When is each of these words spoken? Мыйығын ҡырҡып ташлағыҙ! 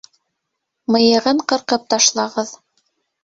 Мыйығын 0.95 1.43
ҡырҡып 1.53 1.85
ташлағыҙ! 1.95 2.55